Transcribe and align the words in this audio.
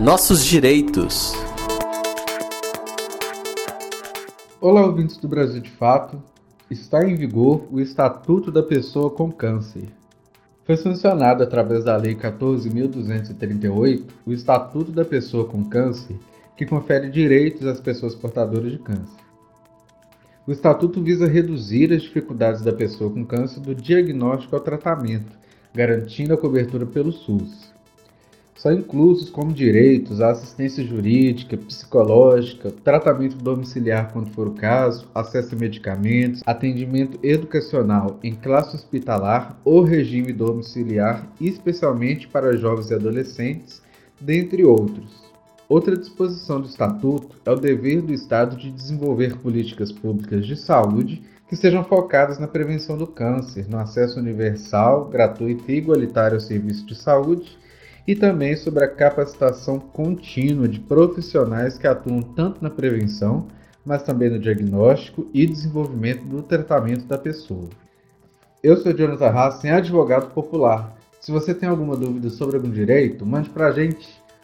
Nossos 0.00 0.44
direitos. 0.44 1.32
Olá, 4.60 4.84
ouvintes 4.84 5.16
do 5.16 5.28
Brasil 5.28 5.60
de 5.60 5.70
Fato. 5.70 6.20
Está 6.70 7.08
em 7.08 7.14
vigor 7.14 7.66
o 7.70 7.80
Estatuto 7.80 8.50
da 8.50 8.62
Pessoa 8.62 9.10
com 9.10 9.30
Câncer. 9.30 9.88
Foi 10.64 10.76
sancionado 10.76 11.42
através 11.42 11.84
da 11.84 11.96
Lei 11.96 12.14
14.238 12.14 14.04
o 14.26 14.32
Estatuto 14.32 14.90
da 14.90 15.04
Pessoa 15.04 15.44
com 15.46 15.64
Câncer, 15.64 16.16
que 16.56 16.66
confere 16.66 17.10
direitos 17.10 17.66
às 17.66 17.80
pessoas 17.80 18.14
portadoras 18.14 18.72
de 18.72 18.78
câncer. 18.78 19.24
O 20.46 20.52
Estatuto 20.52 21.02
visa 21.02 21.26
reduzir 21.26 21.92
as 21.92 22.02
dificuldades 22.02 22.62
da 22.62 22.72
pessoa 22.72 23.10
com 23.10 23.24
câncer 23.24 23.60
do 23.60 23.74
diagnóstico 23.74 24.54
ao 24.54 24.60
tratamento, 24.60 25.32
garantindo 25.74 26.32
a 26.32 26.38
cobertura 26.38 26.86
pelo 26.86 27.10
SUS. 27.10 27.74
São 28.56 28.72
inclusos 28.72 29.28
como 29.28 29.52
direitos 29.52 30.22
a 30.22 30.30
assistência 30.30 30.82
jurídica, 30.82 31.56
psicológica, 31.56 32.70
tratamento 32.70 33.36
domiciliar 33.36 34.10
quando 34.10 34.30
for 34.30 34.48
o 34.48 34.54
caso, 34.54 35.06
acesso 35.14 35.54
a 35.54 35.58
medicamentos, 35.58 36.40
atendimento 36.46 37.18
educacional 37.22 38.18
em 38.22 38.34
classe 38.34 38.74
hospitalar 38.74 39.60
ou 39.64 39.82
regime 39.82 40.32
domiciliar, 40.32 41.28
especialmente 41.40 42.26
para 42.28 42.56
jovens 42.56 42.90
e 42.90 42.94
adolescentes, 42.94 43.82
dentre 44.18 44.64
outros. 44.64 45.33
Outra 45.68 45.96
disposição 45.96 46.60
do 46.60 46.68
Estatuto 46.68 47.36
é 47.44 47.50
o 47.50 47.56
dever 47.56 48.02
do 48.02 48.12
Estado 48.12 48.56
de 48.56 48.70
desenvolver 48.70 49.38
políticas 49.38 49.90
públicas 49.90 50.46
de 50.46 50.56
saúde 50.56 51.22
que 51.48 51.56
sejam 51.56 51.82
focadas 51.84 52.38
na 52.38 52.46
prevenção 52.46 52.98
do 52.98 53.06
câncer, 53.06 53.66
no 53.68 53.78
acesso 53.78 54.18
universal, 54.18 55.06
gratuito 55.06 55.70
e 55.70 55.76
igualitário 55.76 56.36
ao 56.36 56.40
serviço 56.40 56.84
de 56.86 56.94
saúde 56.94 57.58
e 58.06 58.14
também 58.14 58.56
sobre 58.56 58.84
a 58.84 58.88
capacitação 58.88 59.78
contínua 59.78 60.68
de 60.68 60.80
profissionais 60.80 61.78
que 61.78 61.86
atuam 61.86 62.20
tanto 62.20 62.62
na 62.62 62.68
prevenção, 62.68 63.46
mas 63.84 64.02
também 64.02 64.28
no 64.28 64.38
diagnóstico 64.38 65.26
e 65.32 65.46
desenvolvimento 65.46 66.24
do 66.24 66.42
tratamento 66.42 67.06
da 67.06 67.16
pessoa. 67.16 67.68
Eu 68.62 68.76
sou 68.76 68.92
Jonathan 68.92 69.28
Hassen, 69.28 69.70
advogado 69.70 70.30
popular. 70.32 70.94
Se 71.20 71.32
você 71.32 71.54
tem 71.54 71.68
alguma 71.68 71.96
dúvida 71.96 72.28
sobre 72.28 72.56
algum 72.56 72.70
direito, 72.70 73.24
mande 73.24 73.48
para 73.48 73.68
a 73.68 73.72
gente. 73.72 74.23